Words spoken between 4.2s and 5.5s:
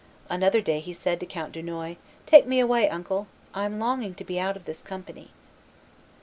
be out of this company."